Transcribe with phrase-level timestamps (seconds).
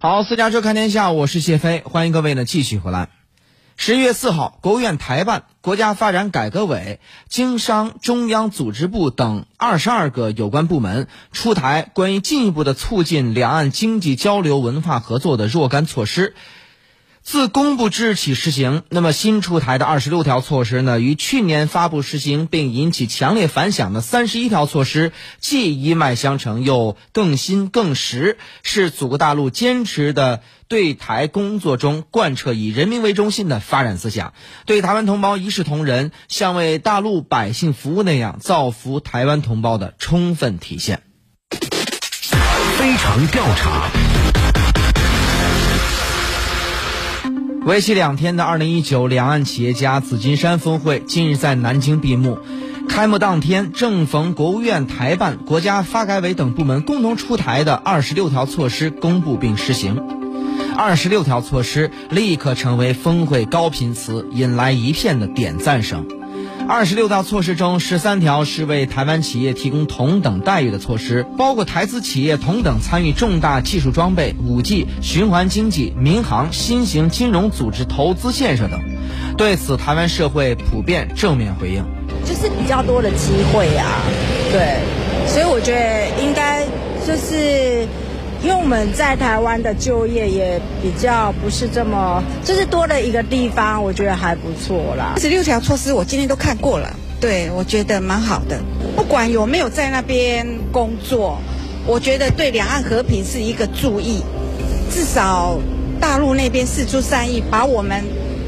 [0.00, 3.08] 好，私家车看天下，我是谢飞，欢迎各位呢继续回来。
[3.76, 16.36] 十一月四号，国务院台办、国家发展改革委、经商中央组织部等二十二个有关部门出台关于进一步的促进两岸经济交流、文化合作的若干措施。
[17.28, 18.84] 自公布之日起施行。
[18.88, 34.32] 那么新出台的二十六条措施呢，与去年发布实行并引起强烈反响的三十一条措施，既一脉相承，又更新更实，是祖国大陆坚持的对台工作中贯彻以人民为中心的发展思想，
[34.64, 41.02] 对台湾同胞一视同仁，像为大陆百姓服务那样造福台湾同胞的充分体现。
[42.78, 44.17] 非常调查。
[47.68, 52.38] 为期两天的二零一九两岸企业家紫金山峰会近日在南京闭幕。
[52.88, 60.02] 开幕当天正逢国务院台办、国家发改委等部门共同出台的二十六条措施公布并实行。
[60.78, 66.17] 二十六条措施立刻成为峰会高频词，引来一片的点赞声。
[66.68, 78.78] 二十六条措施中，十三条是为台湾企业提供同等待遇的措施，包括台资企业同等参与重大技术装备、五 G、循环经济、民航、新型金融组织投资建设等。
[79.38, 81.82] 对此，台湾社会普遍正面回应，
[82.26, 84.02] 就是比较多的机会呀，
[84.52, 84.80] 对，
[85.26, 86.66] 所以我觉得应该
[87.06, 87.88] 就是。
[88.42, 95.14] 因为我们在台湾的就业也比较不是这么，就是多了一个地方，我觉得还不错啦。
[95.18, 98.60] 十六条措施我今天都看过了，对我觉得蛮好的。
[98.94, 101.38] 不管有没有在那边工作，
[101.84, 104.22] 我觉得对两岸和平是一个注意。
[104.90, 105.58] 至少
[106.00, 108.04] 大陆那边四出善意，把我们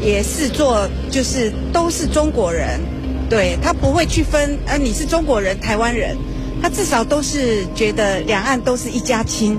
[0.00, 2.80] 也视作就是都是中国人，
[3.28, 6.16] 对他不会去分，呃，你是中国人、台湾人，
[6.62, 9.58] 他至少都是觉得两岸都是一家亲。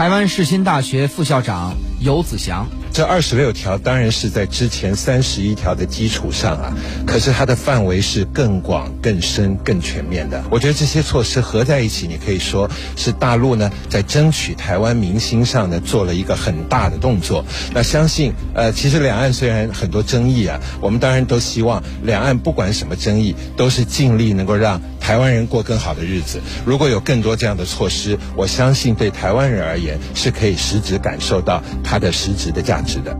[0.00, 2.66] 台湾世新大学副校长游子祥。
[2.90, 6.72] 这二十六条当然是在之前三十一条的基础上啊，
[7.06, 10.42] 可是它的范围是更广、更深、更全面的。
[10.50, 17.44] 我觉得这些措施合在一起，你可以说是大陆呢在争取台湾民心上呢做了一个很大的动作。
[17.74, 26.40] 那相信呃，其实两岸虽然很多争议啊，我们当然都希望两岸不管什么争议，都是尽力能够让台湾人过更好的日子。
[26.64, 33.00] 如果有更多这样的措施，我相信对台湾人而言是可以实质感受到它的实质的价值。
[33.00, 33.18] 的。